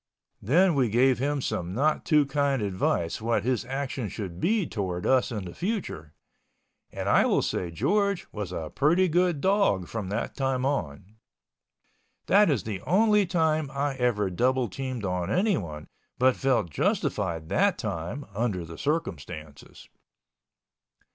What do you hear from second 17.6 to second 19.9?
time under the circumstances.